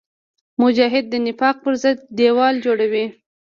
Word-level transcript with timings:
مجاهد 0.61 1.05
د 1.09 1.13
نفاق 1.25 1.55
پر 1.63 1.73
ضد 1.83 1.97
دیوال 2.17 2.55
جوړوي. 2.65 3.05